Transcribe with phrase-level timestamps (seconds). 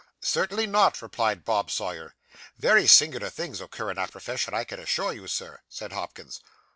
[0.19, 2.15] 'Certainly not,' replied Bob Sawyer.
[2.57, 6.41] 'Very singular things occur in our profession, I can assure you, Sir,' said Hopkins.